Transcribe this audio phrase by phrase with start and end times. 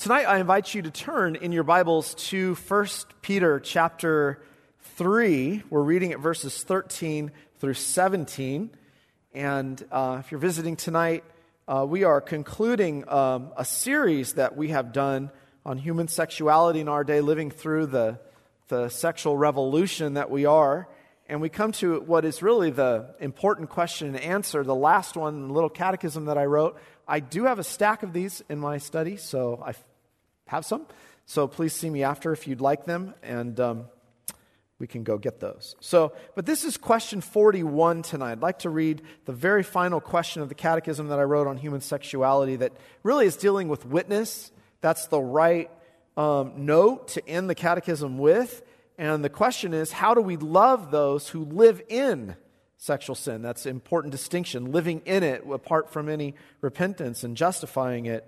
[0.00, 2.86] Tonight, I invite you to turn in your Bibles to 1
[3.20, 4.40] Peter chapter
[4.94, 5.64] 3.
[5.68, 8.70] We're reading at verses 13 through 17.
[9.34, 11.22] And uh, if you're visiting tonight,
[11.68, 15.30] uh, we are concluding um, a series that we have done
[15.66, 18.18] on human sexuality in our day, living through the,
[18.68, 20.88] the sexual revolution that we are.
[21.28, 25.48] And we come to what is really the important question and answer, the last one,
[25.48, 26.80] the little catechism that I wrote.
[27.06, 29.74] I do have a stack of these in my study, so I
[30.50, 30.86] have some.
[31.26, 33.84] So please see me after if you'd like them, and um,
[34.80, 35.76] we can go get those.
[35.78, 38.32] So, but this is question 41 tonight.
[38.32, 41.56] I'd like to read the very final question of the catechism that I wrote on
[41.56, 42.72] human sexuality that
[43.04, 44.50] really is dealing with witness.
[44.80, 45.70] That's the right
[46.16, 48.62] um, note to end the catechism with.
[48.98, 52.34] And the question is how do we love those who live in
[52.76, 53.40] sexual sin?
[53.40, 58.26] That's an important distinction, living in it apart from any repentance and justifying it.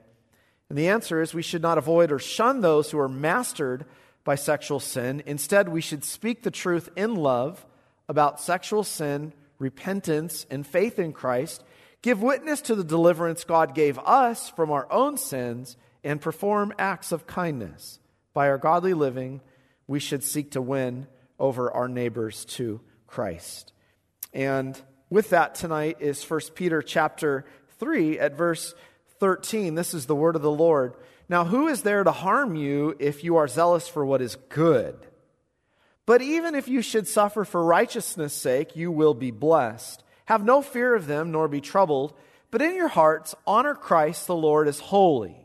[0.73, 3.85] And the answer is we should not avoid or shun those who are mastered
[4.25, 5.23] by sexual sin.
[5.27, 7.67] Instead, we should speak the truth in love
[8.09, 11.63] about sexual sin, repentance, and faith in Christ,
[12.01, 17.13] give witness to the deliverance God gave us from our own sins, and perform acts
[17.13, 17.99] of kindness.
[18.33, 19.43] By our godly living,
[19.87, 21.07] we should seek to win
[21.39, 23.75] over our neighbors to Christ.
[24.33, 27.45] And with that tonight is 1 Peter chapter
[27.79, 28.75] 3 at verse
[29.23, 30.95] 13, this is the word of the Lord.
[31.29, 34.97] Now, who is there to harm you if you are zealous for what is good?
[36.07, 40.03] But even if you should suffer for righteousness' sake, you will be blessed.
[40.25, 42.15] Have no fear of them, nor be troubled,
[42.51, 45.37] but in your hearts honor Christ the Lord as holy,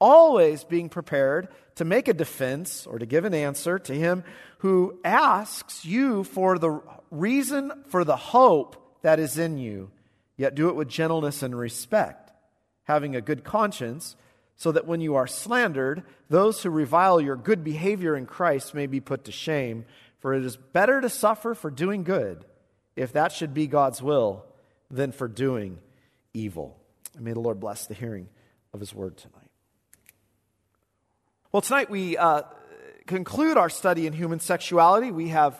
[0.00, 1.46] always being prepared
[1.76, 4.24] to make a defense or to give an answer to him
[4.58, 9.92] who asks you for the reason for the hope that is in you,
[10.36, 12.19] yet do it with gentleness and respect
[12.90, 14.16] having a good conscience,
[14.56, 18.86] so that when you are slandered, those who revile your good behavior in Christ may
[18.86, 19.84] be put to shame.
[20.18, 22.44] For it is better to suffer for doing good,
[22.94, 24.44] if that should be God's will,
[24.90, 25.78] than for doing
[26.34, 26.76] evil.
[27.14, 28.28] And may the Lord bless the hearing
[28.74, 29.50] of his word tonight.
[31.52, 32.42] Well, tonight we uh,
[33.06, 35.10] conclude our study in human sexuality.
[35.10, 35.54] We have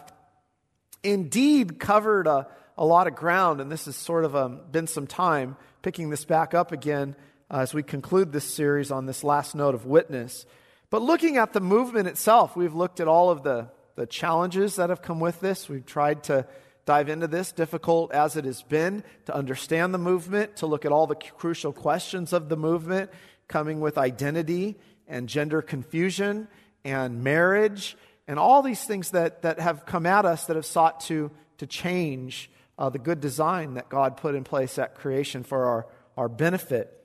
[1.03, 5.07] indeed covered a, a lot of ground, and this has sort of um, been some
[5.07, 7.17] time picking this back up again
[7.51, 10.47] uh, as we conclude this series on this last note of witness.
[10.91, 14.91] But looking at the movement itself, we've looked at all of the, the challenges that
[14.91, 15.69] have come with this.
[15.69, 16.47] We've tried to
[16.85, 20.93] dive into this, difficult as it has been, to understand the movement, to look at
[20.93, 23.11] all the crucial questions of the movement,
[23.49, 24.77] coming with identity
[25.07, 26.49] and gender confusion
[26.85, 27.97] and marriage
[28.31, 31.67] and all these things that, that have come at us that have sought to, to
[31.67, 32.49] change
[32.81, 35.87] uh, the good design that God put in place at creation for our,
[36.17, 36.97] our benefit.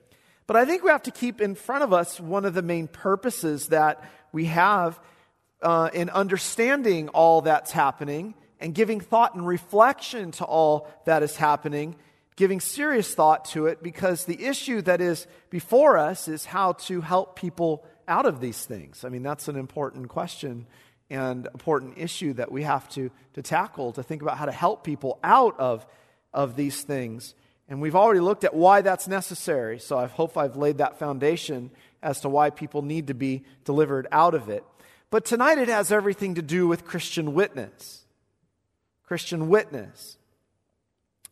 [0.46, 2.88] But I think we have to keep in front of us one of the main
[2.88, 4.98] purposes that we have
[5.60, 11.36] uh, in understanding all that's happening and giving thought and reflection to all that is
[11.36, 11.94] happening,
[12.36, 17.02] giving serious thought to it, because the issue that is before us is how to
[17.02, 19.04] help people out of these things.
[19.04, 20.66] I mean, that's an important question
[21.10, 24.84] and important issue that we have to, to tackle to think about how to help
[24.84, 25.86] people out of,
[26.32, 27.34] of these things.
[27.68, 29.78] And we've already looked at why that's necessary.
[29.78, 31.70] So I hope I've laid that foundation
[32.02, 34.64] as to why people need to be delivered out of it.
[35.10, 38.04] But tonight it has everything to do with Christian witness.
[39.04, 40.18] Christian witness.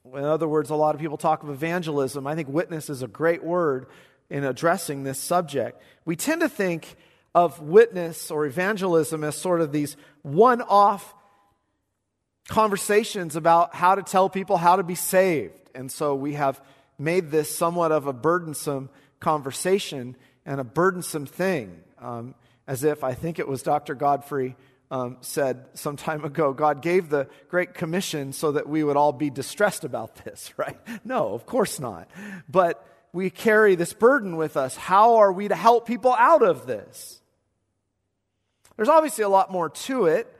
[0.05, 2.27] In other words, a lot of people talk of evangelism.
[2.27, 3.87] I think witness is a great word
[4.31, 5.81] in addressing this subject.
[6.05, 6.97] We tend to think
[7.34, 11.15] of witness or evangelism as sort of these one off
[12.49, 15.71] conversations about how to tell people how to be saved.
[15.75, 16.61] And so we have
[16.99, 21.83] made this somewhat of a burdensome conversation and a burdensome thing.
[21.99, 22.34] Um,
[22.67, 23.94] as if I think it was Dr.
[23.94, 24.56] Godfrey
[24.91, 29.12] um, said some time ago, God gave the Great Commission so that we would all
[29.12, 30.78] be distressed about this, right?
[31.05, 32.09] No, of course not.
[32.49, 34.77] But we carry this burden with us.
[34.77, 37.20] How are we to help people out of this?
[38.76, 40.31] There's obviously a lot more to it.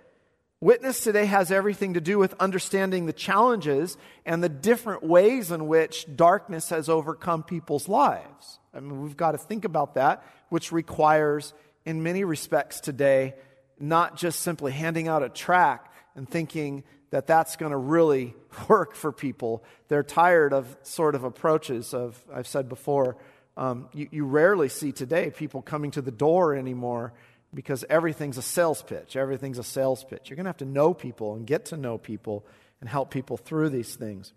[0.61, 5.67] Witness today has everything to do with understanding the challenges and the different ways in
[5.67, 8.59] which darkness has overcome people's lives.
[8.73, 11.53] I mean, we've got to think about that, which requires,
[11.85, 13.35] in many respects today,
[13.79, 18.35] not just simply handing out a track and thinking that that's going to really
[18.69, 19.63] work for people.
[19.89, 23.19] They're tired of sort of approaches of, I've said before,
[23.57, 27.13] um, you, you rarely see today people coming to the door anymore
[27.55, 29.17] because everything's a sales pitch.
[29.17, 30.29] Everything's a sales pitch.
[30.29, 32.45] You're going to have to know people and get to know people
[32.81, 34.33] and help people through these things.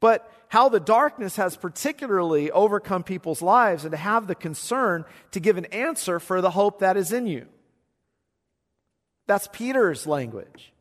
[0.00, 5.40] but how the darkness has particularly overcome people's lives and to have the concern to
[5.40, 7.46] give an answer for the hope that is in you.
[9.26, 10.72] That's Peter's language.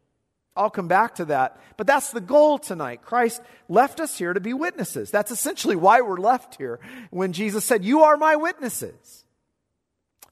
[0.56, 1.60] I'll come back to that.
[1.78, 3.02] But that's the goal tonight.
[3.04, 5.12] Christ left us here to be witnesses.
[5.12, 6.80] That's essentially why we're left here
[7.12, 9.24] when Jesus said, You are my witnesses.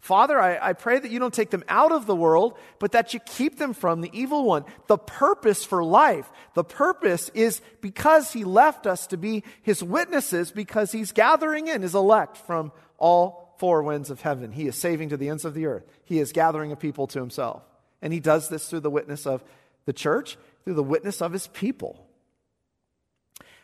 [0.08, 3.14] Father, I, I, pray that you don't take them out of the world, but that
[3.14, 4.64] you keep them from the evil one.
[4.88, 10.50] The purpose for life, the purpose is because he left us to be his witnesses,
[10.54, 14.54] because he's gathering in his elect from all four winds of heaven.
[14.54, 15.84] He is saving to the ends of the earth.
[16.06, 17.64] He is gathering a people to himself.
[18.02, 19.44] And he does this through the witness of
[19.84, 22.08] the church, through the witness of his people.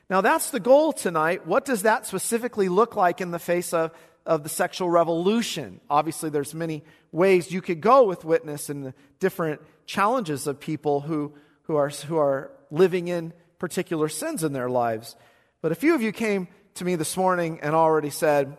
[0.10, 1.48] Now, that's the goal tonight.
[1.48, 3.94] What does that specifically look like in the face of
[4.26, 5.82] of the sexual revolution.
[5.90, 11.02] Obviously, there's many ways you could go with witness and the different challenges of people
[11.02, 11.34] who,
[11.64, 15.16] who, are, who are living in particular sins in their lives.
[15.62, 18.58] But a few of you came to me this morning and already said,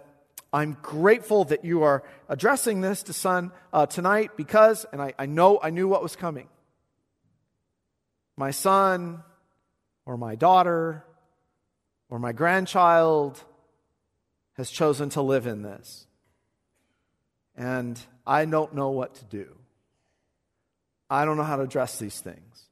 [0.52, 5.26] I'm grateful that you are addressing this to son uh, tonight because, and I, I
[5.26, 6.48] know I knew what was coming.
[8.36, 9.22] My son
[10.06, 11.04] or my daughter
[12.08, 13.42] or my grandchild
[14.56, 16.06] has chosen to live in this.
[17.56, 19.56] And I don't know what to do.
[21.10, 22.68] I don't know how to address these things.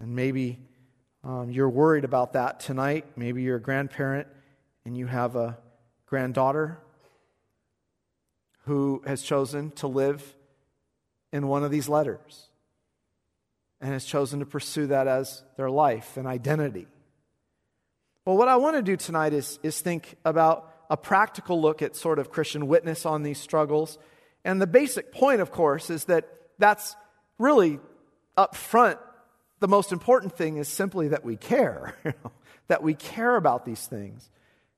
[0.00, 0.58] And maybe
[1.24, 3.04] um, you're worried about that tonight.
[3.16, 4.28] Maybe you're a grandparent
[4.84, 5.58] and you have a
[6.06, 6.78] granddaughter
[8.64, 10.34] who has chosen to live
[11.32, 12.48] in one of these letters
[13.80, 16.86] and has chosen to pursue that as their life and identity.
[18.28, 21.96] Well, what I want to do tonight is, is think about a practical look at
[21.96, 23.96] sort of Christian witness on these struggles.
[24.44, 26.28] And the basic point, of course, is that
[26.58, 26.94] that's
[27.38, 27.80] really
[28.36, 28.98] up front.
[29.60, 31.96] The most important thing is simply that we care,
[32.68, 34.28] that we care about these things.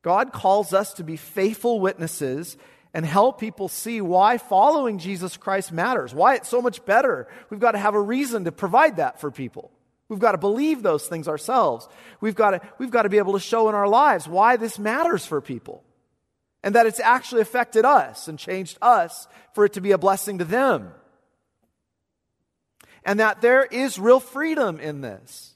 [0.03, 2.57] God calls us to be faithful witnesses
[2.95, 7.27] and help people see why following Jesus Christ matters, why it's so much better.
[7.51, 9.73] We've got to have a reason to provide that for people.
[10.11, 11.89] We've got to believe those things ourselves.
[12.21, 14.77] We've got, to, we've got to be able to show in our lives why this
[14.77, 15.85] matters for people
[16.65, 20.39] and that it's actually affected us and changed us for it to be a blessing
[20.39, 20.91] to them.
[23.05, 25.55] And that there is real freedom in this.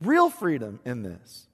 [0.00, 1.48] Real freedom in this.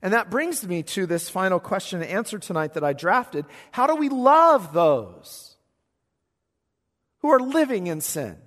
[0.00, 3.44] And that brings me to this final question and answer tonight that I drafted.
[3.70, 5.56] How do we love those
[7.18, 8.38] who are living in sin?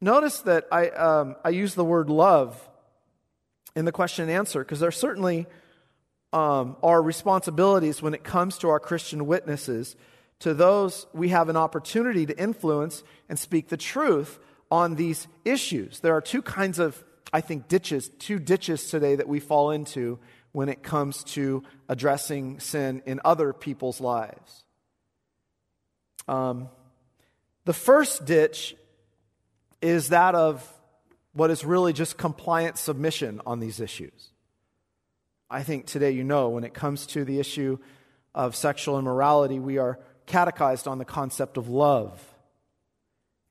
[0.00, 2.68] Notice that I, um, I use the word love
[3.76, 5.46] in the question and answer because there certainly
[6.32, 9.96] um, are responsibilities when it comes to our Christian witnesses.
[10.40, 14.38] To those, we have an opportunity to influence and speak the truth
[14.70, 16.00] on these issues.
[16.00, 17.02] There are two kinds of,
[17.32, 20.18] I think, ditches, two ditches today that we fall into
[20.52, 24.64] when it comes to addressing sin in other people's lives.
[26.26, 26.68] Um,
[27.64, 28.74] the first ditch
[29.82, 30.66] is that of
[31.32, 34.30] what is really just compliant submission on these issues.
[35.48, 37.78] I think today you know when it comes to the issue
[38.34, 42.22] of sexual immorality, we are catechized on the concept of love.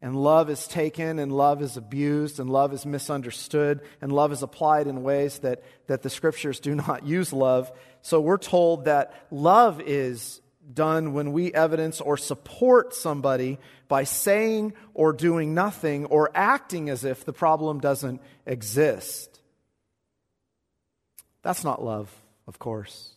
[0.01, 4.41] And love is taken, and love is abused, and love is misunderstood, and love is
[4.41, 7.69] applied in ways that, that the scriptures do not use love.
[8.01, 10.39] So we're told that love is
[10.71, 17.03] done when we evidence or support somebody by saying or doing nothing or acting as
[17.03, 19.39] if the problem doesn't exist.
[21.41, 22.13] That's not love,
[22.47, 23.13] of course.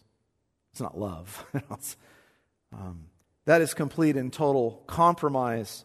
[0.72, 1.44] It's not love.
[2.72, 3.06] um,
[3.44, 5.84] that is complete and total compromise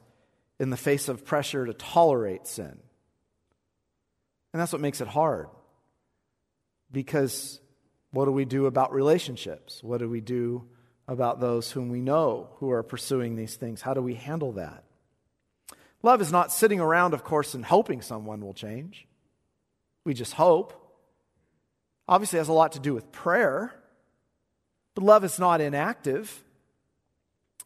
[0.59, 2.77] in the face of pressure to tolerate sin.
[4.53, 5.49] And that's what makes it hard.
[6.91, 7.59] Because
[8.11, 9.83] what do we do about relationships?
[9.83, 10.67] What do we do
[11.07, 13.81] about those whom we know who are pursuing these things.
[13.81, 14.83] How do we handle that?
[16.03, 19.07] Love is not sitting around, of course, and hoping someone will change.
[20.03, 20.73] We just hope.
[22.07, 23.73] Obviously, has a lot to do with prayer,
[24.95, 26.43] but love is not inactive.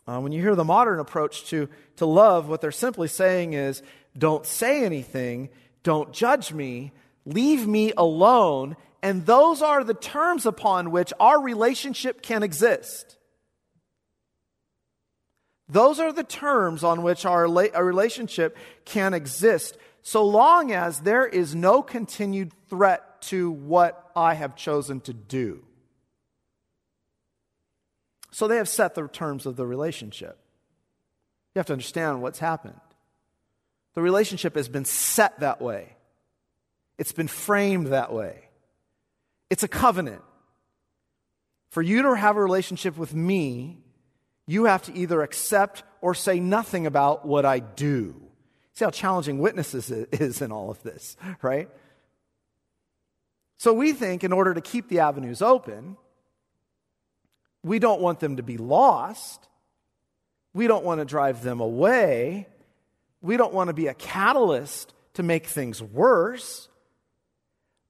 [0.07, 3.83] Uh, when you hear the modern approach to, to love, what they're simply saying is
[4.17, 5.49] don't say anything,
[5.83, 6.91] don't judge me,
[7.25, 13.17] leave me alone, and those are the terms upon which our relationship can exist.
[15.71, 21.25] Those are the terms on which our, our relationship can exist, so long as there
[21.25, 25.63] is no continued threat to what I have chosen to do.
[28.31, 30.37] So they have set the terms of the relationship.
[31.55, 32.79] You have to understand what's happened.
[33.93, 35.95] The relationship has been set that way.
[36.97, 38.49] It's been framed that way.
[39.49, 40.21] It's a covenant.
[41.69, 43.77] For you to have a relationship with me,
[44.47, 48.15] you have to either accept or say nothing about what I do.
[48.73, 51.69] See how challenging witnesses is in all of this, right?
[53.57, 55.97] So we think in order to keep the avenues open,
[57.63, 59.47] we don't want them to be lost.
[60.53, 62.47] We don't want to drive them away.
[63.21, 66.69] We don't want to be a catalyst to make things worse.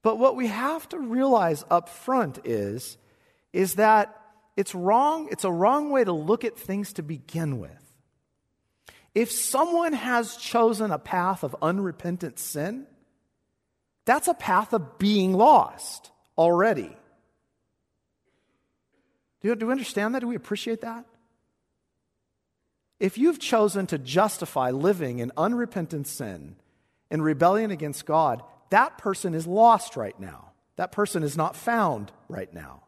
[0.03, 2.98] But what we have to realize up front is,
[3.53, 4.20] is that
[4.58, 7.72] it's wrong, it's a wrong way to look at things to begin with.
[9.13, 12.88] If someone has chosen a path of unrepentant sin,
[14.05, 16.96] that's a path of being lost already.
[19.41, 20.20] Do you, do understand that?
[20.20, 21.05] Do we appreciate that?
[23.00, 26.55] If you've chosen to justify living in unrepentant sin
[27.10, 30.51] in rebellion against God, that person is lost right now.
[30.75, 32.84] That person is not found right now.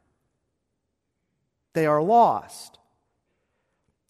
[1.73, 2.77] They are lost.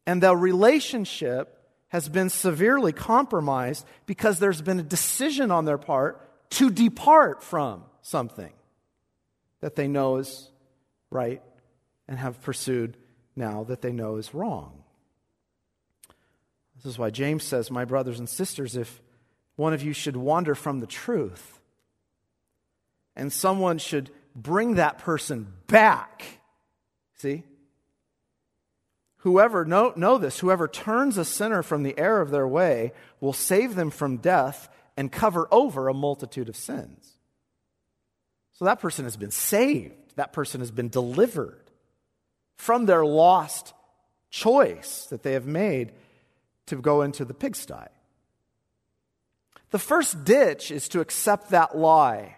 [0.06, 6.20] And the relationship has been severely compromised because there's been a decision on their part
[6.52, 8.52] to depart from something
[9.62, 10.50] that they know is
[11.10, 11.42] right
[12.08, 12.98] and have pursued
[13.36, 14.84] now that they know is wrong.
[16.76, 19.02] This is why James says, My brothers and sisters, if
[19.56, 21.62] one of you should wander from the truth
[23.16, 26.26] and someone should bring that person back,
[27.16, 27.44] see?
[29.24, 33.32] Whoever, know, know this, whoever turns a sinner from the error of their way will
[33.32, 37.18] save them from death and cover over a multitude of sins.
[38.52, 40.18] So that person has been saved.
[40.18, 41.72] That person has been delivered
[42.58, 43.74] from their lost
[44.30, 45.94] choice that they have made
[46.66, 47.88] to go into the pigsty.
[49.70, 52.36] The first ditch is to accept that lie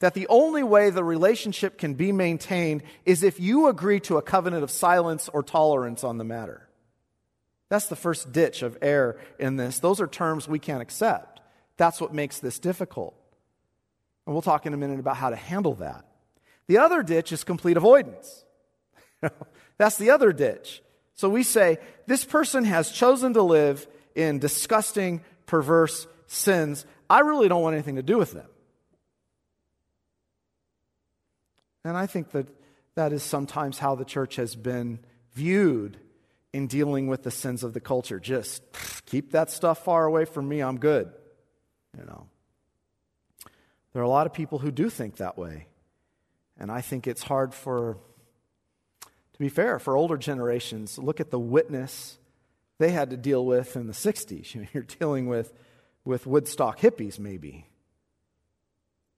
[0.00, 4.22] that the only way the relationship can be maintained is if you agree to a
[4.22, 6.68] covenant of silence or tolerance on the matter.
[7.68, 9.78] That's the first ditch of error in this.
[9.78, 11.40] Those are terms we can't accept.
[11.76, 13.14] That's what makes this difficult.
[14.26, 16.04] And we'll talk in a minute about how to handle that.
[16.68, 18.44] The other ditch is complete avoidance.
[19.78, 20.82] That's the other ditch.
[21.14, 26.84] So we say, this person has chosen to live in disgusting, perverse sins.
[27.08, 28.46] I really don't want anything to do with them.
[31.86, 32.48] And I think that
[32.96, 34.98] that is sometimes how the church has been
[35.34, 35.98] viewed
[36.52, 38.18] in dealing with the sins of the culture.
[38.18, 38.62] Just
[39.06, 41.12] keep that stuff far away from me, I'm good.
[41.96, 42.26] You know.
[43.92, 45.68] There are a lot of people who do think that way.
[46.58, 47.98] And I think it's hard for
[49.04, 52.18] to be fair, for older generations, look at the witness
[52.78, 54.54] they had to deal with in the 60s.
[54.54, 55.52] You know, you're dealing with,
[56.04, 57.68] with Woodstock hippies, maybe.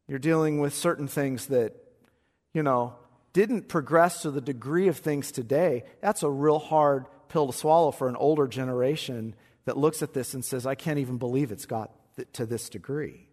[0.08, 1.76] You're dealing with certain things that,
[2.52, 2.94] you know,
[3.32, 5.84] didn't progress to the degree of things today.
[6.00, 10.34] That's a real hard pill to swallow for an older generation that looks at this
[10.34, 13.28] and says, I can't even believe it's got th- to this degree.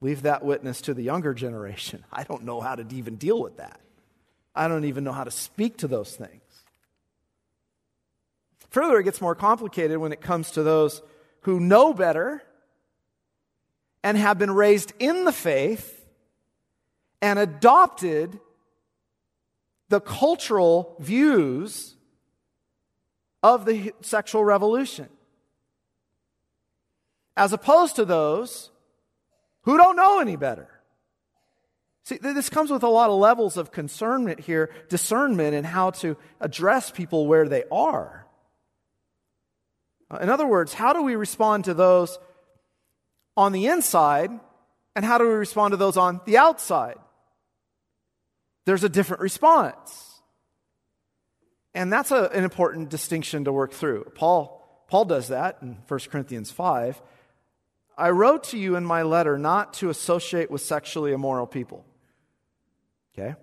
[0.00, 2.04] Leave that witness to the younger generation.
[2.12, 3.80] I don't know how to even deal with that.
[4.54, 6.42] I don't even know how to speak to those things.
[8.70, 11.02] Further, it gets more complicated when it comes to those
[11.42, 12.42] who know better
[14.02, 15.99] and have been raised in the faith
[17.22, 18.38] and adopted
[19.88, 21.96] the cultural views
[23.42, 25.08] of the sexual revolution,
[27.36, 28.70] as opposed to those
[29.62, 30.68] who don't know any better.
[32.04, 36.16] See, this comes with a lot of levels of concernment here, discernment, and how to
[36.40, 38.26] address people where they are.
[40.20, 42.18] In other words, how do we respond to those
[43.36, 44.30] on the inside,
[44.96, 46.96] and how do we respond to those on the outside?
[48.64, 50.20] There's a different response.
[51.74, 54.12] And that's a, an important distinction to work through.
[54.14, 57.00] Paul, Paul does that in 1 Corinthians 5.
[57.96, 61.84] I wrote to you in my letter not to associate with sexually immoral people.
[63.14, 63.34] Okay?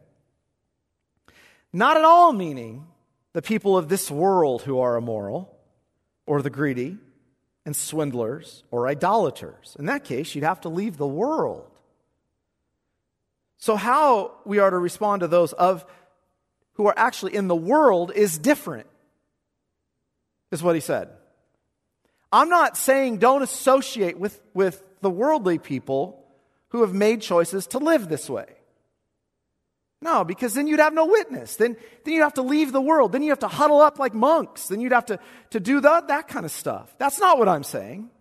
[1.71, 2.88] Not at all meaning
[3.33, 5.55] the people of this world who are immoral,
[6.25, 6.97] or the greedy,
[7.65, 9.75] and swindlers, or idolaters.
[9.77, 11.76] In that case, you'd have to leave the world.
[13.58, 15.86] So, how we are to respond to those of
[16.74, 18.88] who are actually in the world is different,
[20.52, 21.10] is what he said.
[22.32, 26.24] I'm not saying don't associate with, with the worldly people
[26.70, 28.46] who have made choices to live this way.
[30.02, 31.56] No, because then you'd have no witness.
[31.56, 33.12] Then, then you'd have to leave the world.
[33.12, 34.68] Then you have to huddle up like monks.
[34.68, 35.20] Then you'd have to,
[35.52, 36.96] to do that, that kind of stuff.
[37.00, 38.12] That's not what I'm saying.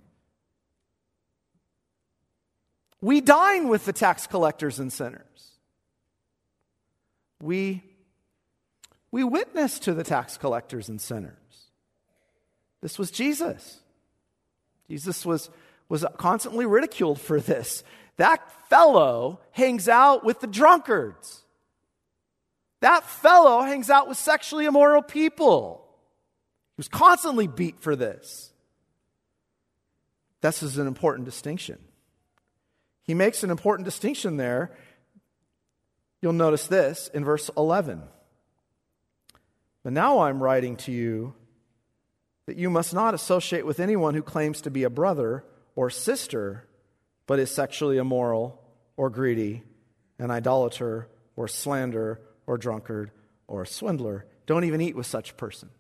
[3.01, 5.23] We dine with the tax collectors and sinners.
[7.41, 7.83] We,
[9.11, 11.35] we witness to the tax collectors and sinners.
[12.81, 13.81] This was Jesus.
[14.89, 15.51] Jesus was,
[15.89, 17.85] was constantly ridiculed for this.
[18.17, 21.45] That fellow hangs out with the drunkards.
[22.81, 25.87] That fellow hangs out with sexually immoral people.
[26.77, 28.53] He was constantly beat for this.
[30.41, 31.79] This is an important distinction.
[33.07, 34.73] He makes an important distinction there.
[36.21, 38.03] You'll notice this in verse 11.
[39.85, 41.35] But now I'm writing to you
[42.47, 45.45] that you must not associate with anyone who claims to be a brother
[45.75, 46.67] or sister,
[47.27, 48.61] but is sexually immoral
[48.97, 49.63] or greedy,
[50.19, 53.11] an idolater or slander or drunkard
[53.47, 54.27] or a swindler.
[54.47, 55.71] Don't even eat with such person.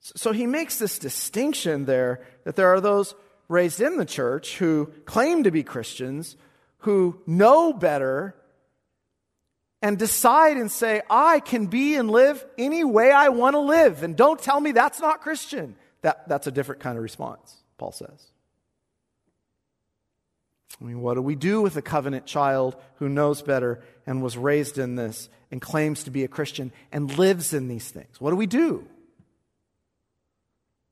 [0.00, 3.14] So he makes this distinction there that there are those
[3.54, 6.36] raised in the church who claim to be Christians,
[6.78, 8.34] who know better,
[9.80, 14.02] and decide and say, I can be and live any way I want to live.
[14.02, 15.76] And don't tell me that's not Christian.
[16.02, 18.30] That, that's a different kind of response, Paul says.
[20.80, 24.36] I mean, what do we do with a covenant child who knows better and was
[24.36, 28.20] raised in this and claims to be a Christian and lives in these things?
[28.20, 28.86] What do we do?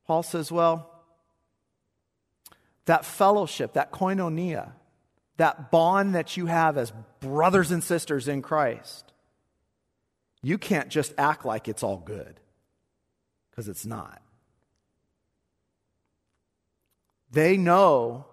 [0.07, 0.92] Paul says, well,
[2.87, 4.73] that fellowship, that koinonia,
[5.37, 9.13] that bond that you have as brothers and sisters in Christ,
[10.43, 12.41] you can't just act like it's all good,
[13.51, 14.21] because it's not.
[17.31, 18.27] They know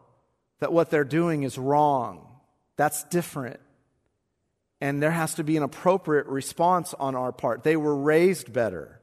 [0.59, 2.27] that what they're doing is wrong.
[2.75, 3.59] That's different.
[4.81, 7.63] And there has to be an appropriate response on our part.
[7.63, 8.99] They were raised better,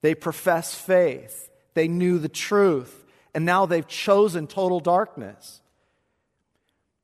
[0.00, 1.50] they profess faith.
[1.74, 3.04] They knew the truth,
[3.36, 5.60] and now they've chosen total darkness.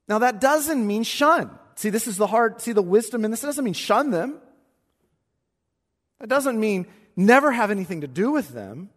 [0.09, 1.51] Now, that doesn't mean shun.
[1.75, 3.45] See, this is the hard, see the wisdom in this.
[3.45, 4.39] It doesn't mean shun them.
[6.23, 6.87] It doesn't mean
[7.17, 8.89] never have anything to do with them.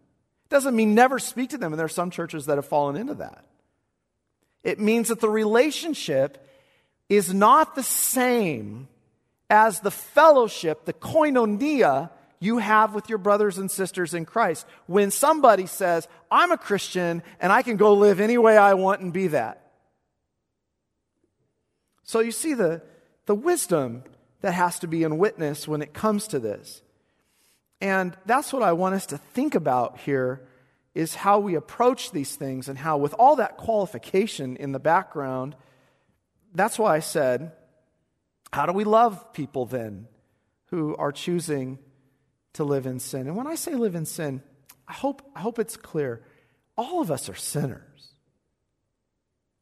[0.46, 2.96] It doesn't mean never speak to them, and there are some churches that have fallen
[2.96, 3.44] into that.
[4.64, 6.42] It means that the relationship
[7.10, 8.88] is not the same
[9.50, 12.12] as the fellowship, the koinonia
[12.46, 14.66] you have with your brothers and sisters in Christ.
[14.86, 19.02] When somebody says, I'm a Christian and I can go live any way I want
[19.02, 19.62] and be that.
[22.04, 22.84] So you see the,
[23.26, 24.04] the wisdom
[24.42, 26.82] that has to be in witness when it comes to this.
[27.82, 30.48] And that's what I want us to think about here
[30.94, 35.56] is how we approach these things and how with all that qualification in the background,
[36.54, 37.52] that's why I said,
[38.54, 40.08] how do we love people then
[40.68, 41.80] who are choosing
[42.56, 43.28] to live in sin.
[43.28, 44.42] And when I say live in sin,
[44.88, 46.22] I hope, I hope it's clear.
[46.78, 47.82] All of us are sinners.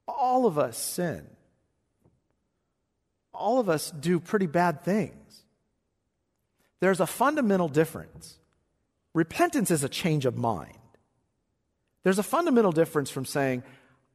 [0.08, 1.28] All of us sin.
[3.34, 5.44] All of us do pretty bad things.
[6.80, 8.38] There's a fundamental difference.
[9.14, 10.78] Repentance is a change of mind.
[12.04, 13.64] There's a fundamental difference from saying,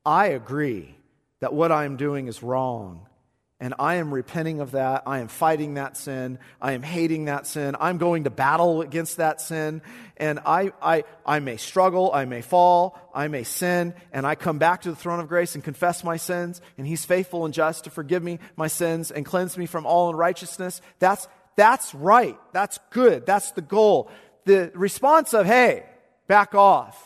[0.04, 0.94] I agree
[1.40, 3.06] that what I'm doing is wrong
[3.60, 5.02] and I am repenting of that.
[5.06, 6.38] I am fighting that sin.
[6.60, 7.74] I am hating that sin.
[7.80, 9.82] I'm going to battle against that sin.
[10.16, 12.12] And I, I, I may struggle.
[12.14, 12.96] I may fall.
[13.12, 13.94] I may sin.
[14.12, 16.60] And I come back to the throne of grace and confess my sins.
[16.76, 20.10] And He's faithful and just to forgive me my sins and cleanse me from all
[20.10, 20.80] unrighteousness.
[21.00, 22.38] That's, that's right.
[22.52, 23.26] That's good.
[23.26, 24.08] That's the goal.
[24.44, 25.84] The response of, hey,
[26.28, 26.96] back off.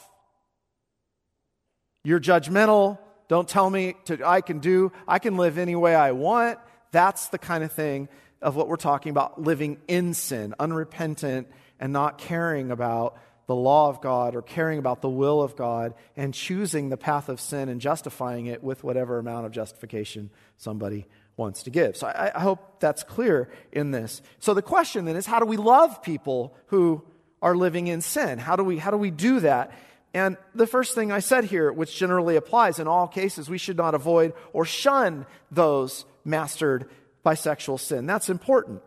[2.05, 2.99] You're judgmental.
[3.33, 6.59] Don't tell me to, I can do, I can live any way I want.
[6.91, 8.11] That's the kind of thing
[8.43, 11.49] of what we're talking about living in sin, unrepentant,
[11.81, 13.17] and not caring about
[13.47, 17.31] the law of God or caring about the will of God and choosing the path
[17.31, 21.07] of sin and justifying it with whatever amount of justification somebody
[21.39, 21.97] wants to give.
[21.97, 24.21] So I, I, hope that's clear in this.
[24.41, 27.03] So the question then is how do we love people who
[27.41, 28.39] are living in sin?
[28.39, 29.73] How do we, how do, we do that?
[30.15, 33.77] And the first thing I said here, which generally applies in all cases, we should
[33.77, 36.89] not avoid or shun those mastered
[37.23, 38.07] by sexual sin.
[38.07, 38.83] That's important.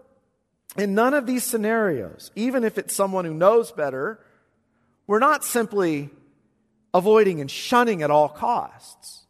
[0.78, 4.20] In none of these scenarios, even if it's someone who knows better,
[5.08, 6.10] we're not simply
[6.94, 9.26] avoiding and shunning at all costs.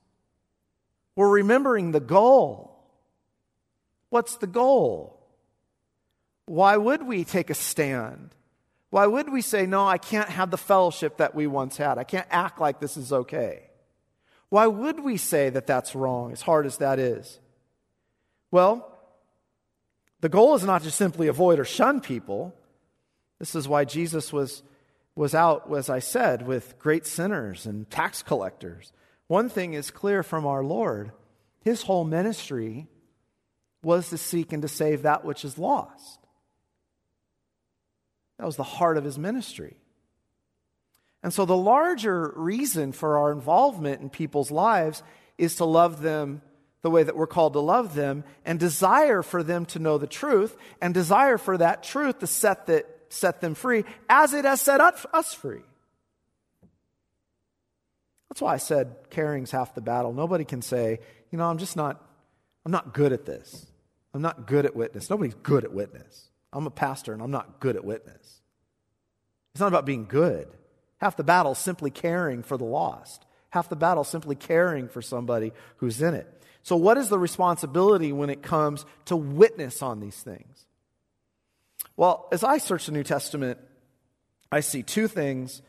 [1.16, 2.78] We're remembering the goal.
[4.10, 5.20] What's the goal?
[6.46, 8.32] Why would we take a stand?
[8.90, 11.98] Why would we say, no, I can't have the fellowship that we once had?
[11.98, 13.70] I can't act like this is okay?
[14.50, 17.40] Why would we say that that's wrong, as hard as that is?
[18.52, 18.92] Well,
[20.22, 22.56] the goal is not to simply avoid or shun people.
[23.40, 24.64] This is why Jesus was,
[25.16, 28.94] was out, as I said, with great sinners and tax collectors.
[29.28, 31.12] One thing is clear from our Lord
[31.62, 32.88] His whole ministry
[33.84, 36.25] was to seek and to save that which is lost.
[38.38, 39.78] That was the heart of his ministry.
[41.24, 45.02] And so, the larger reason for our involvement in people's lives
[45.38, 46.42] is to love them
[46.82, 50.06] the way that we're called to love them and desire for them to know the
[50.06, 54.62] truth and desire for that truth to set, that, set them free as it has
[54.62, 55.64] set us free.
[58.30, 60.14] That's why I said caring's half the battle.
[60.14, 61.00] Nobody can say,
[61.32, 62.06] you know, I'm just not,
[62.66, 63.66] I'm not good at this.
[64.14, 65.10] I'm not good at witness.
[65.10, 66.30] Nobody's good at witness.
[66.56, 68.42] I'm a pastor and I'm not good at witness.
[69.54, 70.48] It's not about being good.
[70.98, 73.26] Half the battle is simply caring for the lost.
[73.50, 76.32] Half the battle is simply caring for somebody who's in it.
[76.64, 80.66] So, what is the responsibility when it comes to witness on these things?
[81.98, 83.60] Well, as I search the New Testament,
[84.52, 85.62] I see two things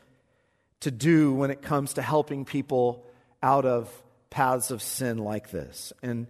[0.79, 3.05] to do when it comes to helping people
[3.43, 3.91] out of
[4.29, 5.91] paths of sin like this.
[6.01, 6.27] And,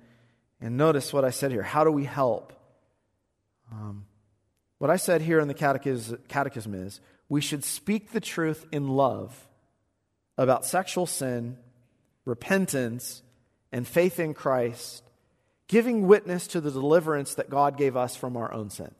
[0.59, 1.63] and notice what I said here.
[1.63, 2.53] How do we help?
[3.71, 4.06] Um,
[4.77, 9.47] what I said here in the catechism, is we should speak the truth in love
[10.37, 11.57] about sexual sin,
[12.25, 13.23] repentance,
[13.71, 15.03] and faith in Christ,
[15.67, 18.93] giving witness to the deliverance that God gave us from our own sins.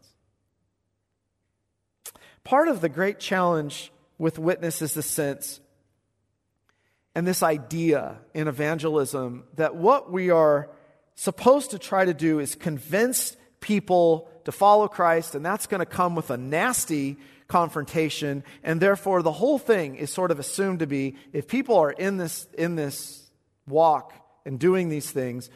[2.44, 5.60] Part of the great challenge with witness is the sense
[7.18, 10.70] and this idea in evangelism that what we are
[11.16, 15.86] supposed to try to do is convince people to follow Christ, and that's going to
[15.86, 17.18] come with a nasty
[17.48, 21.92] confrontation, and therefore the whole thing is sort of assumed to be if people are
[21.92, 23.30] in this, in this
[23.68, 24.14] walk
[24.46, 25.50] and doing these things,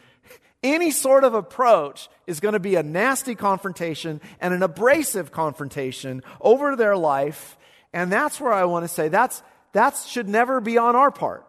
[0.64, 6.22] any sort of approach is going to be a nasty confrontation and an abrasive confrontation
[6.40, 7.58] over their life.
[7.94, 9.42] And that's where I want to say that's,
[9.74, 11.48] that should never be on our part.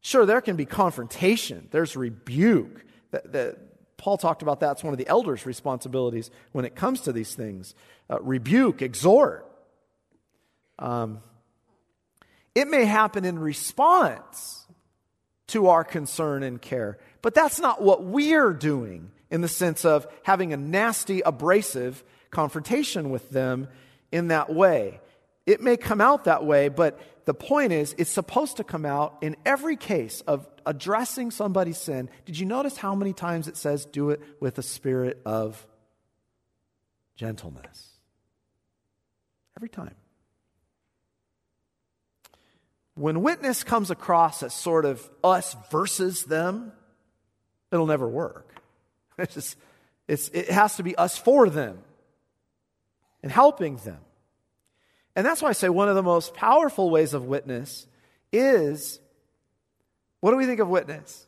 [0.00, 2.84] Sure, there can be confrontation, there's rebuke.
[3.10, 3.58] That, that,
[4.04, 4.72] Paul talked about that.
[4.72, 7.74] It's one of the elders' responsibilities when it comes to these things
[8.10, 9.50] uh, rebuke, exhort.
[10.78, 11.20] Um,
[12.54, 14.66] it may happen in response
[15.46, 20.06] to our concern and care, but that's not what we're doing in the sense of
[20.22, 23.68] having a nasty, abrasive confrontation with them
[24.12, 25.00] in that way.
[25.46, 29.18] It may come out that way, but the point is, it's supposed to come out
[29.20, 32.08] in every case of addressing somebody's sin.
[32.24, 35.66] Did you notice how many times it says, do it with a spirit of
[37.16, 37.90] gentleness?
[39.56, 39.94] Every time.
[42.94, 46.72] When witness comes across as sort of us versus them,
[47.72, 48.50] it'll never work.
[49.16, 49.56] It's just,
[50.08, 51.78] it's, it has to be us for them
[53.22, 54.00] and helping them.
[55.16, 57.86] And that's why I say one of the most powerful ways of witness
[58.32, 58.98] is
[60.20, 61.26] what do we think of witness?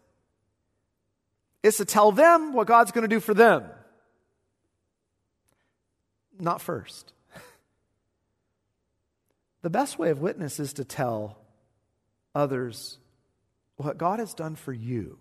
[1.62, 3.64] It's to tell them what God's going to do for them.
[6.38, 7.12] Not first.
[9.62, 11.38] The best way of witness is to tell
[12.36, 12.98] others
[13.76, 15.18] what God has done for you.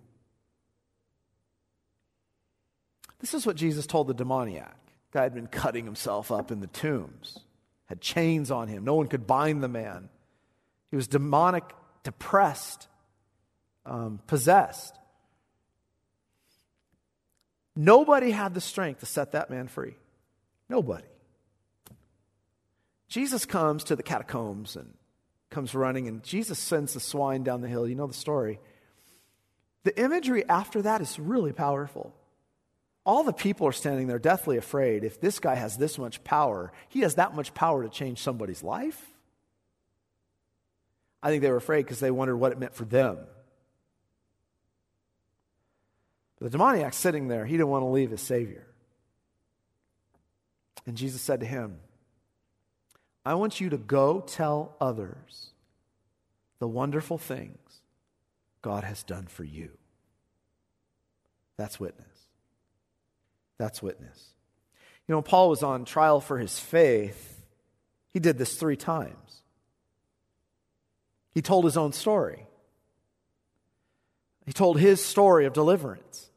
[3.20, 4.78] This is what Jesus told the demoniac.
[5.12, 7.40] Guy had been cutting himself up in the tombs,
[7.86, 8.84] had chains on him.
[8.84, 10.10] No one could bind the man.
[10.90, 11.64] He was demonic,
[12.04, 12.88] depressed,
[13.86, 14.98] um, possessed.
[17.76, 19.96] Nobody had the strength to set that man free.
[20.70, 21.06] Nobody.
[23.08, 24.94] Jesus comes to the catacombs and
[25.50, 27.88] comes running, and Jesus sends the swine down the hill.
[27.88, 28.60] You know the story.
[29.84, 32.16] The imagery after that is really powerful.
[33.06, 35.04] All the people are standing there deathly afraid.
[35.04, 38.64] If this guy has this much power, he has that much power to change somebody's
[38.64, 39.14] life.
[41.22, 43.20] I think they were afraid because they wondered what it meant for them.
[46.40, 48.68] The demoniac sitting there, he didn't want to leave his Savior.
[50.86, 51.80] And Jesus said to him,
[53.26, 55.52] I want you to go tell others
[56.60, 57.58] the wonderful things
[58.62, 59.72] God has done for you.
[61.58, 62.15] That's witness.
[63.58, 64.30] That's witness.
[65.08, 67.44] You know, Paul was on trial for his faith.
[68.12, 69.44] He did this three times.
[71.34, 72.48] He told his own story.
[74.46, 76.30] He told his story of deliverance.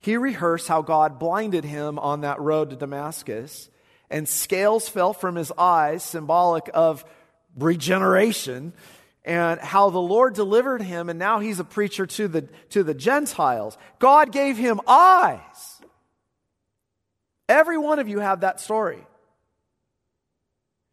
[0.00, 3.68] He rehearsed how God blinded him on that road to Damascus
[4.10, 7.04] and scales fell from his eyes, symbolic of
[7.56, 8.72] regeneration,
[9.26, 12.94] and how the Lord delivered him, and now he's a preacher to the, to the
[12.94, 13.76] Gentiles.
[13.98, 15.80] God gave him eyes.
[17.48, 19.04] Every one of you have that story.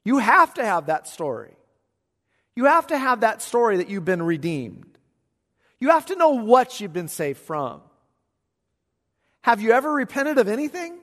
[0.04, 1.54] You have to have that story.
[2.56, 4.98] You have to have that story that you've been redeemed.
[5.80, 7.82] You have to know what you've been saved from.
[9.44, 10.98] Have you ever repented of anything?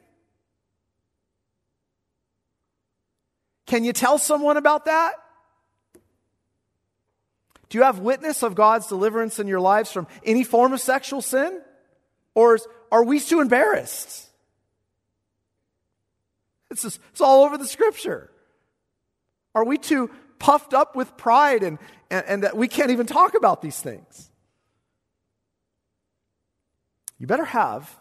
[3.67, 5.15] Can you tell someone about that?
[7.71, 11.23] Do you have witness of God's deliverance in your lives from any form of sexual
[11.23, 11.63] sin?
[12.35, 12.59] Or
[12.93, 14.29] are we too embarrassed?
[16.71, 18.31] It's, just, it's all over the scripture.
[19.55, 21.79] Are we too puffed up with pride and,
[22.11, 24.31] and, and that we can't even talk about these things?
[27.19, 27.95] You better have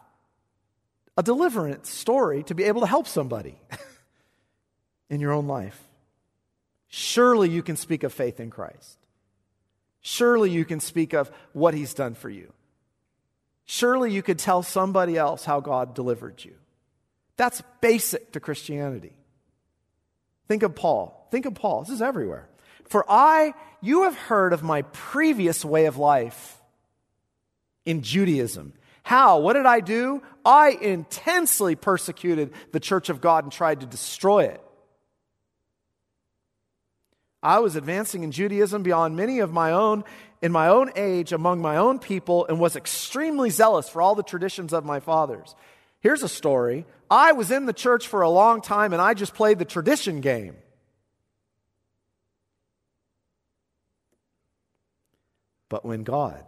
[1.16, 3.60] a deliverance story to be able to help somebody
[5.10, 5.84] in your own life.
[6.88, 8.98] Surely you can speak of faith in Christ.
[10.02, 12.52] Surely you can speak of what he's done for you.
[13.66, 16.56] Surely you could tell somebody else how God delivered you.
[17.38, 19.14] That's basic to Christianity.
[20.48, 21.28] Think of Paul.
[21.32, 21.84] Think of Paul.
[21.84, 22.50] This is everywhere.
[22.86, 26.60] For I, you have heard of my previous way of life
[27.86, 28.74] in Judaism.
[29.04, 29.40] How?
[29.40, 30.22] What did I do?
[30.44, 34.62] I intensely persecuted the church of God and tried to destroy it.
[37.42, 40.04] I was advancing in Judaism beyond many of my own
[40.42, 44.24] in my own age among my own people and was extremely zealous for all the
[44.24, 45.54] traditions of my fathers.
[46.00, 46.86] Here's a story.
[47.12, 50.22] I was in the church for a long time and I just played the tradition
[50.22, 50.56] game.
[55.68, 56.44] But when God,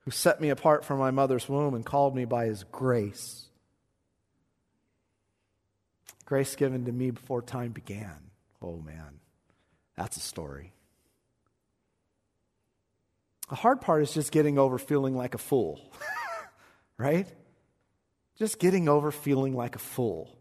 [0.00, 3.48] who set me apart from my mother's womb and called me by his grace,
[6.26, 8.30] grace given to me before time began,
[8.64, 9.20] Oh man,
[9.94, 10.72] that's a story.
[13.50, 15.92] The hard part is just getting over feeling like a fool,
[16.98, 17.28] right?
[18.38, 20.38] Just getting over feeling like a fool.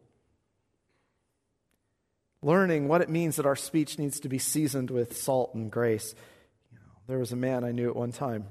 [2.41, 6.15] Learning what it means that our speech needs to be seasoned with salt and grace.
[6.71, 8.45] You know, there was a man I knew at one time.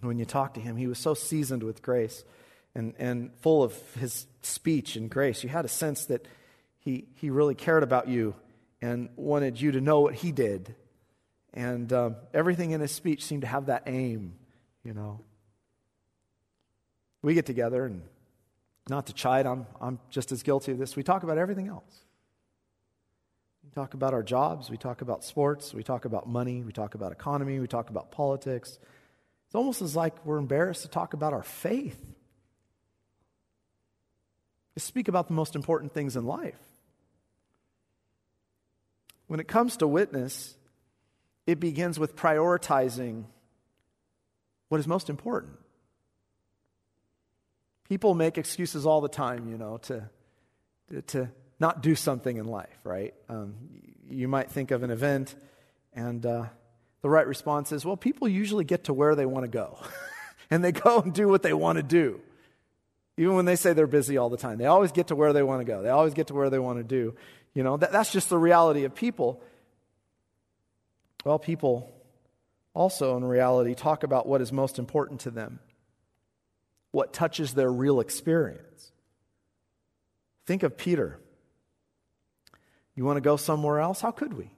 [0.00, 2.24] When you talk to him, he was so seasoned with grace
[2.74, 5.42] and, and full of his speech and grace.
[5.42, 6.26] You had a sense that
[6.78, 8.34] he, he really cared about you
[8.82, 10.74] and wanted you to know what he did.
[11.52, 14.34] And um, everything in his speech seemed to have that aim,
[14.84, 15.20] you know.
[17.22, 18.02] We get together, and
[18.88, 20.96] not to chide, I'm, I'm just as guilty of this.
[20.96, 22.04] We talk about everything else.
[23.64, 26.94] We talk about our jobs, we talk about sports, we talk about money, we talk
[26.94, 28.78] about economy, we talk about politics.
[29.46, 32.00] It's almost as like we're embarrassed to talk about our faith.
[34.74, 36.58] To speak about the most important things in life.
[39.30, 40.56] When it comes to witness,
[41.46, 43.26] it begins with prioritizing
[44.68, 45.52] what is most important.
[47.88, 50.10] People make excuses all the time, you know, to,
[51.06, 51.28] to
[51.60, 53.14] not do something in life, right?
[53.28, 53.54] Um,
[54.10, 55.36] you might think of an event,
[55.92, 56.46] and uh,
[57.00, 59.78] the right response is, well, people usually get to where they want to go,
[60.50, 62.20] and they go and do what they want to do.
[63.16, 65.42] Even when they say they're busy all the time, they always get to where they
[65.42, 65.82] want to go.
[65.82, 67.14] They always get to where they want to do.
[67.54, 69.42] You know, that, that's just the reality of people.
[71.24, 71.92] Well, people
[72.72, 75.58] also, in reality, talk about what is most important to them,
[76.92, 78.92] what touches their real experience.
[80.46, 81.18] Think of Peter.
[82.94, 84.00] You want to go somewhere else?
[84.00, 84.50] How could we?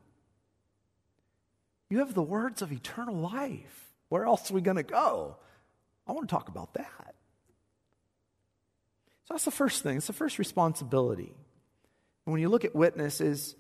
[1.88, 3.92] You have the words of eternal life.
[4.08, 5.36] Where else are we going to go?
[6.06, 7.14] I want to talk about that.
[9.24, 9.98] So that's the first thing.
[9.98, 11.34] It's the first responsibility
[12.24, 13.56] when you look at witnesses,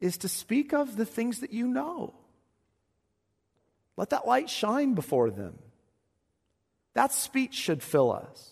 [0.00, 2.14] is to speak of the things that you know.
[3.96, 5.58] Let that light shine before them.
[6.94, 8.50] That speech should fill us.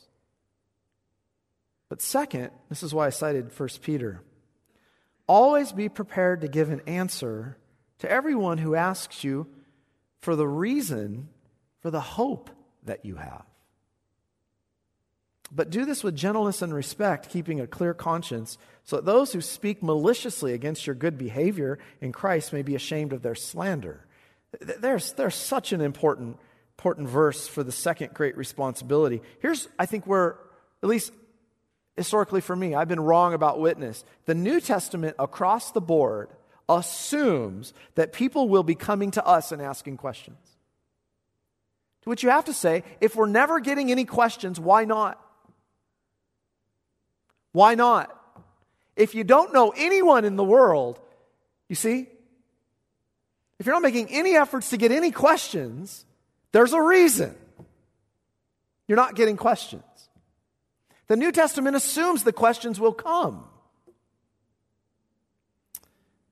[1.89, 4.23] But second, this is why I cited 1 Peter.
[5.27, 7.57] Always be prepared to give an answer
[7.99, 9.47] to everyone who asks you
[10.21, 11.29] for the reason
[11.81, 12.51] for the hope
[12.85, 13.45] that you have.
[15.53, 19.41] But do this with gentleness and respect, keeping a clear conscience, so that those who
[19.41, 24.05] speak maliciously against your good behavior in Christ may be ashamed of their slander.
[24.61, 26.39] There's, there's such an important,
[26.79, 29.23] important verse for the second great responsibility.
[29.41, 30.39] Here's, I think, where,
[30.83, 31.13] at least
[31.97, 34.05] historically for me, I've been wrong about witness.
[34.27, 36.31] The New Testament across the board
[36.69, 40.39] assumes that people will be coming to us and asking questions.
[42.03, 45.21] To which you have to say, if we're never getting any questions, why not?
[47.55, 48.11] Why not?
[48.97, 50.99] If you don't know anyone in the world,
[51.69, 52.09] you see,
[53.61, 56.05] if you're not making any efforts to get any questions,
[56.51, 57.33] there's a reason
[58.89, 59.85] you're not getting questions.
[61.07, 63.45] The New Testament assumes the questions will come.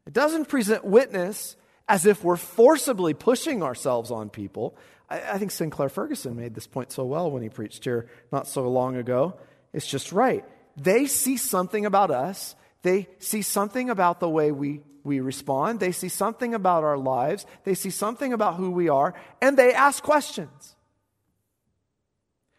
[0.05, 1.55] It doesn't present witness
[1.89, 4.77] as if we're forcibly pushing ourselves on people.
[5.09, 8.49] I, I think Sinclair Ferguson made this point so well when he preached here not
[8.49, 9.39] so long ago.
[9.73, 10.45] It's just right.
[10.77, 15.93] They see something about us, they see something about the way we, we respond, they
[15.93, 20.03] see something about our lives, they see something about who we are, and they ask
[20.03, 20.77] questions.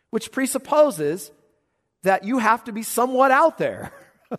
[0.10, 1.32] Which presupposes
[2.04, 3.91] that you have to be somewhat out there.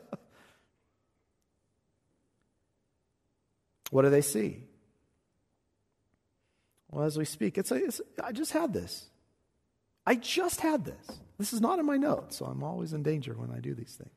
[3.91, 4.59] what do they see?
[6.91, 9.09] Well, as we speak, it's, a, it's I just had this.
[10.07, 11.19] I just had this.
[11.39, 13.95] This is not in my notes, so I'm always in danger when I do these
[13.95, 14.11] things.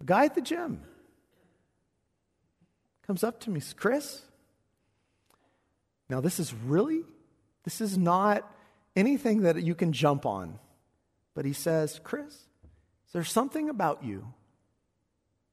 [0.00, 0.82] A guy at the gym
[3.06, 4.22] comes up to me, Chris.
[6.10, 7.02] Now, this is really,
[7.64, 8.50] this is not
[8.94, 10.58] anything that you can jump on.
[11.34, 12.36] But he says, Chris,
[13.12, 14.32] there's something about you.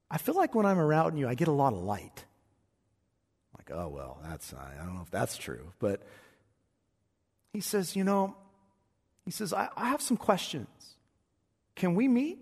[0.10, 2.26] I feel like when I'm around you, I get a lot of light.
[3.54, 5.72] I'm like, oh, well, that's, I don't know if that's true.
[5.80, 6.04] But
[7.54, 8.36] he says, you know,
[9.32, 10.68] he says, I, I have some questions.
[11.74, 12.38] Can we meet?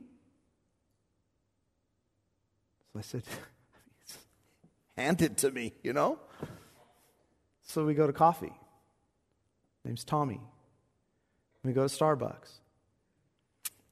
[2.91, 3.23] So I said,
[4.97, 6.17] hand it to me, you know?
[7.62, 8.54] So we go to coffee.
[9.86, 10.41] Name's Tommy.
[11.63, 12.54] We go to Starbucks.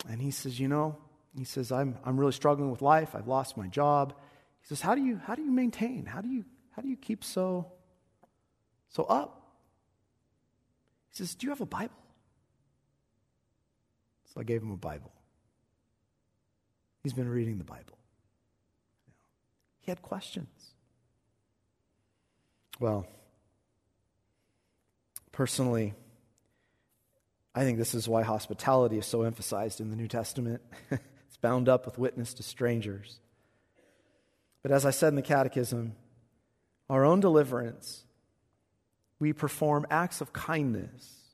[0.10, 0.98] And he says, You know,
[1.38, 3.14] he says, I'm, I'm really struggling with life.
[3.14, 4.16] I've lost my job.
[4.62, 6.08] He says, How do you, how do you maintain?
[6.08, 7.74] How do you, how do you keep so,
[8.90, 9.40] so up?
[11.10, 11.94] He says, Do you have a Bible?
[14.34, 15.12] So I gave him a Bible.
[17.04, 17.98] He's been reading the Bible.
[19.80, 20.74] He had questions.
[22.80, 23.08] Well,
[25.32, 25.94] personally,
[27.56, 30.62] I think this is why hospitality is so emphasized in the New Testament.
[30.92, 33.20] it's bound up with witness to strangers.
[34.62, 35.96] But as I said in the Catechism,
[36.90, 38.04] our own deliverance,
[39.20, 41.27] we perform acts of kindness.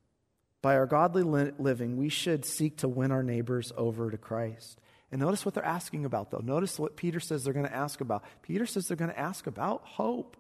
[0.64, 4.80] By our godly living, we should seek to win our neighbors over to Christ.
[5.12, 6.42] And notice what they're asking about, though.
[6.42, 8.24] Notice what Peter says they're going to ask about.
[8.42, 10.38] Peter says they're going to ask about hope.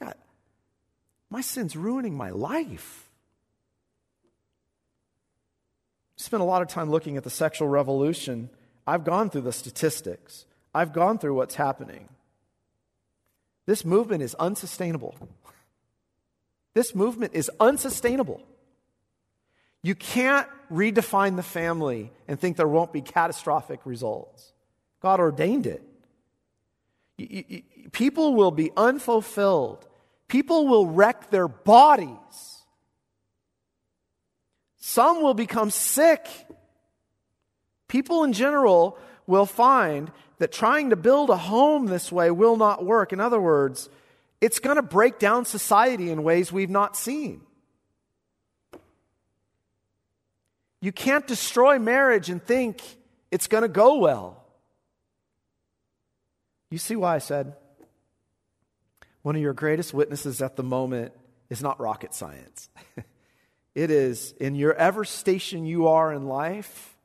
[0.00, 0.18] I got
[1.28, 3.02] my sin's ruining my life.
[6.16, 8.50] spent a lot of time looking at the sexual revolution.
[8.86, 12.08] I've gone through the statistics, I've gone through what's happening.
[13.66, 15.16] This movement is unsustainable.
[16.72, 18.42] This movement is unsustainable.
[19.86, 24.52] You can't redefine the family and think there won't be catastrophic results.
[25.00, 25.82] God ordained it.
[27.92, 29.86] People will be unfulfilled.
[30.28, 32.56] People will wreck their bodies
[34.86, 36.28] some will become sick.
[37.88, 38.96] People in general
[39.26, 43.12] will find that trying to build a home this way will not work.
[43.12, 43.88] In other words,
[44.40, 47.40] it's going to break down society in ways we've not seen.
[50.80, 52.82] You can't destroy marriage and think
[53.30, 54.44] it's going to go well.
[56.70, 57.54] You see why I said
[59.22, 61.12] one of your greatest witnesses at the moment
[61.50, 62.68] is not rocket science.
[63.76, 66.96] It is in your ever station you are in life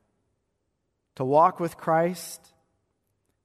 [1.15, 2.39] to walk with Christ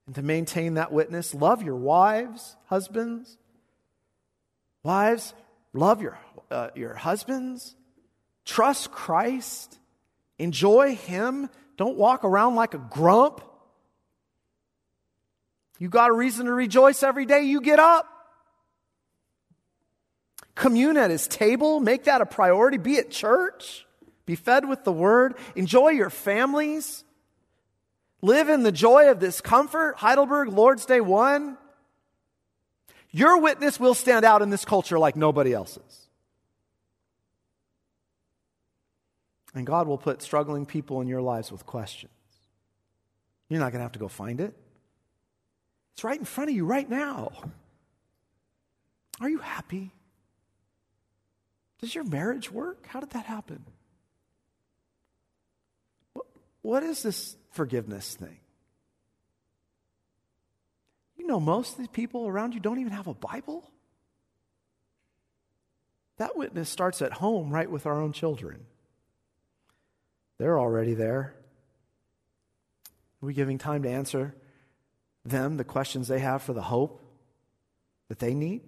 [0.07, 1.35] and to maintain that witness.
[1.35, 3.37] Love your wives, husbands.
[4.85, 5.35] Wives,
[5.73, 6.17] love your,
[6.53, 7.75] uh, your husbands.
[8.45, 9.77] Trust Christ.
[10.39, 11.49] Enjoy Him.
[11.77, 13.43] Don't walk around like a grump.
[15.79, 18.09] You got a reason to rejoice every day you get up.
[20.55, 22.79] Commune at his table, make that a priority.
[22.79, 23.87] Be at church,
[24.25, 27.05] be fed with the word, enjoy your families,
[28.23, 29.97] live in the joy of this comfort.
[29.99, 31.59] Heidelberg, Lord's Day 1.
[33.11, 36.06] Your witness will stand out in this culture like nobody else's.
[39.57, 42.13] And God will put struggling people in your lives with questions.
[43.49, 44.55] You're not going to have to go find it.
[45.95, 47.33] It's right in front of you right now.
[49.19, 49.93] Are you happy?
[51.81, 52.87] Does your marriage work?
[52.87, 53.65] How did that happen?
[56.61, 58.39] What, is this forgiveness thing?
[61.17, 63.71] You know, most of the people around you don't even have a Bible.
[66.19, 68.67] That witness starts at home, right with our own children.
[70.39, 71.35] They're already there.
[73.23, 74.35] Are we giving time to answer
[75.25, 77.03] them the questions they have for the hope
[78.09, 78.63] that they need?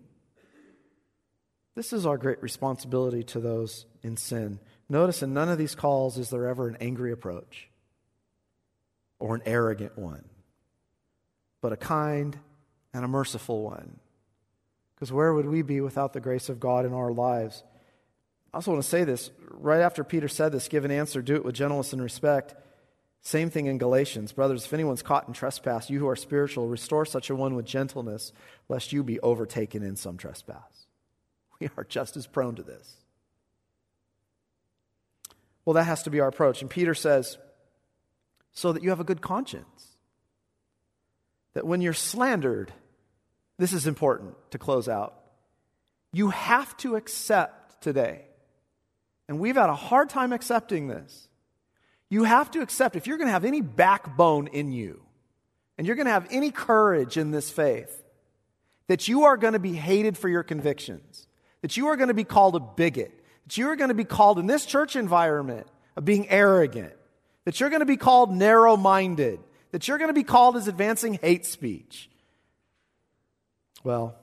[1.75, 4.59] This is our great responsibility to those in sin.
[4.89, 7.69] Notice in none of these calls is there ever an angry approach
[9.21, 10.25] or an arrogant one,
[11.61, 12.37] but a kind
[12.93, 14.01] and a merciful one.
[14.95, 17.63] Because where would we be without the grace of God in our lives?
[18.53, 21.37] I also want to say this right after Peter said this give an answer, do
[21.37, 22.55] it with gentleness and respect.
[23.21, 24.33] Same thing in Galatians.
[24.33, 27.67] Brothers, if anyone's caught in trespass, you who are spiritual, restore such a one with
[27.67, 28.33] gentleness,
[28.69, 30.87] lest you be overtaken in some trespass.
[31.61, 32.95] We are just as prone to this.
[35.65, 36.63] Well, that has to be our approach.
[36.63, 37.37] And Peter says,
[38.53, 39.97] so that you have a good conscience.
[41.55, 42.73] That when you're slandered,
[43.59, 45.15] this is important to close out.
[46.13, 48.28] You have to accept today,
[49.29, 51.29] and we've had a hard time accepting this.
[52.11, 55.03] You have to accept, if you're going to have any backbone in you,
[55.77, 58.03] and you're going to have any courage in this faith,
[58.87, 61.27] that you are going to be hated for your convictions,
[61.61, 63.13] that you are going to be called a bigot,
[63.47, 65.67] that you are going to be called in this church environment
[65.97, 66.95] of being arrogant,
[67.45, 69.41] that you're going to be called narrow minded,
[69.73, 72.09] that you're going to be called as advancing hate speech.
[73.85, 74.17] Well,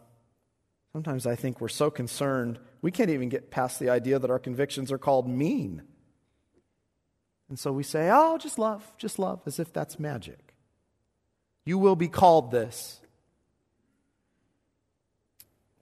[0.92, 4.38] sometimes I think we're so concerned, we can't even get past the idea that our
[4.38, 5.82] convictions are called mean.
[7.50, 10.54] And so we say, oh, just love, just love, as if that's magic.
[11.66, 13.02] You will be called this.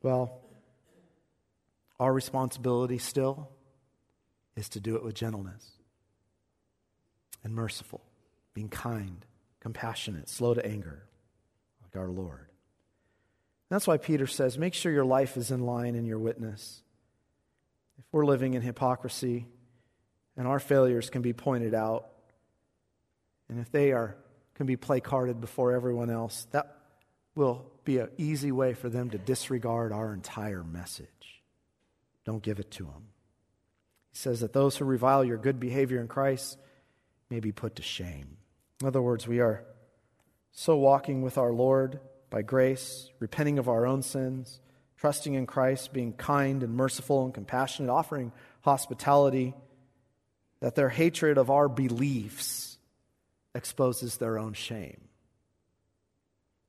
[0.01, 0.39] Well,
[1.99, 3.49] our responsibility still
[4.56, 5.72] is to do it with gentleness
[7.43, 7.99] and merciful,
[8.54, 9.26] being kind,
[9.60, 11.04] compassionate, slow to anger,
[11.82, 12.47] like our Lord.
[13.70, 16.80] That's why Peter says, make sure your life is in line in your witness.
[17.97, 19.47] If we're living in hypocrisy
[20.35, 22.09] and our failures can be pointed out,
[23.49, 24.15] and if they are
[24.55, 26.77] can be placarded before everyone else, that
[27.35, 31.41] will be an easy way for them to disregard our entire message.
[32.25, 33.07] Don't give it to them.
[34.11, 36.57] He says that those who revile your good behavior in Christ
[37.29, 38.37] may be put to shame.
[38.79, 39.65] In other words, we are
[40.51, 44.59] so walking with our Lord by grace, repenting of our own sins,
[45.04, 48.32] trusting in Christ, being kind and merciful and compassionate, offering
[48.62, 49.54] hospitality,
[50.62, 52.78] that their hatred of our beliefs
[53.54, 55.01] exposes their own shame.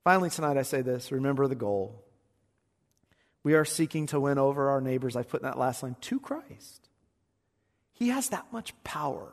[0.03, 2.03] Finally, tonight I say this remember the goal.
[3.43, 6.19] We are seeking to win over our neighbors, I put in that last line, to
[6.19, 6.89] Christ.
[7.93, 9.31] He has that much power.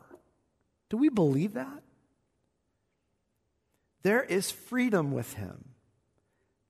[0.90, 1.82] Do we believe that?
[4.04, 5.70] There is freedom with Him.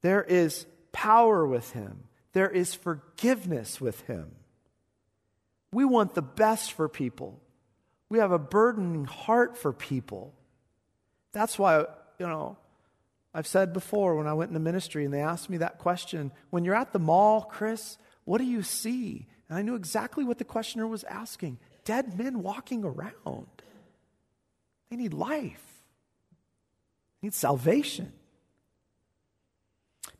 [0.00, 2.04] There is power with him.
[2.32, 4.32] There is forgiveness with him.
[5.72, 7.40] We want the best for people.
[8.08, 10.34] We have a burdening heart for people.
[11.32, 11.86] That's why,
[12.18, 12.58] you know,
[13.34, 16.64] I've said before when I went into ministry and they asked me that question when
[16.64, 19.26] you're at the mall, Chris, what do you see?
[19.48, 23.46] And I knew exactly what the questioner was asking dead men walking around.
[24.90, 25.64] They need life,
[27.20, 28.12] they need salvation.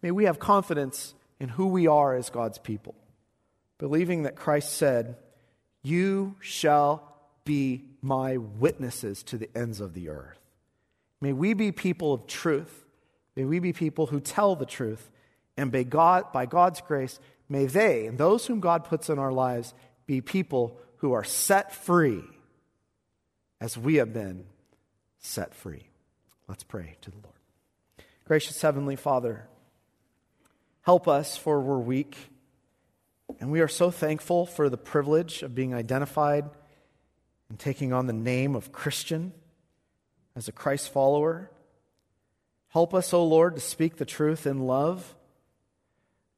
[0.01, 2.95] May we have confidence in who we are as God's people,
[3.76, 5.16] believing that Christ said,
[5.82, 10.38] You shall be my witnesses to the ends of the earth.
[11.20, 12.84] May we be people of truth.
[13.34, 15.11] May we be people who tell the truth.
[15.57, 17.18] And by, God, by God's grace,
[17.49, 19.74] may they and those whom God puts in our lives
[20.07, 22.22] be people who are set free
[23.61, 24.45] as we have been
[25.18, 25.88] set free.
[26.47, 27.34] Let's pray to the Lord.
[28.26, 29.49] Gracious Heavenly Father,
[30.83, 32.16] Help us, for we're weak.
[33.41, 36.51] And we are so thankful for the privilege of being identified
[37.49, 39.33] and taking on the name of Christian
[40.35, 41.51] as a Christ follower.
[42.68, 45.14] Help us, O oh Lord, to speak the truth in love.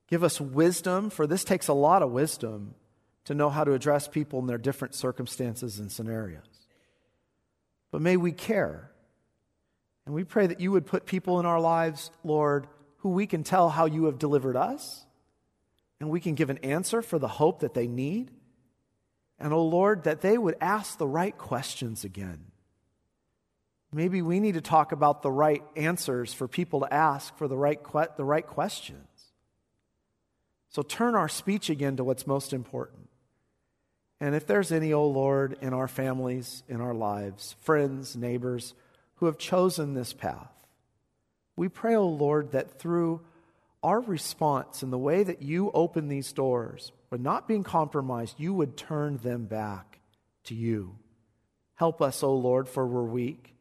[0.08, 2.74] Give us wisdom, for this takes a lot of wisdom
[3.24, 6.42] to know how to address people in their different circumstances and scenarios.
[7.90, 8.90] But may we care.
[10.04, 12.66] And we pray that you would put people in our lives, Lord,
[13.04, 15.04] who we can tell how you have delivered us,
[16.00, 18.30] and we can give an answer for the hope that they need.
[19.38, 22.46] And, oh Lord, that they would ask the right questions again.
[23.92, 27.58] Maybe we need to talk about the right answers for people to ask for the
[27.58, 29.06] right, que- the right questions.
[30.70, 33.10] So turn our speech again to what's most important.
[34.18, 38.72] And if there's any, oh Lord, in our families, in our lives, friends, neighbors,
[39.16, 40.53] who have chosen this path,
[41.56, 43.20] we pray, O oh Lord, that through
[43.82, 48.54] our response and the way that you open these doors, but not being compromised, you
[48.54, 50.00] would turn them back
[50.44, 50.96] to you.
[51.74, 53.54] Help us, O oh Lord, for we're weak.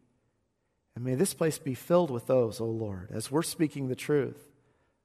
[0.95, 3.95] And may this place be filled with those, O oh Lord, as we're speaking the
[3.95, 4.41] truth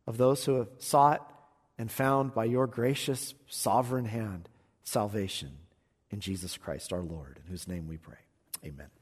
[0.07, 1.33] of those who have sought
[1.79, 4.49] and found by your gracious, sovereign hand
[4.83, 5.51] salvation
[6.11, 8.19] in Jesus Christ our Lord, in whose name we pray.
[8.65, 8.98] Amen.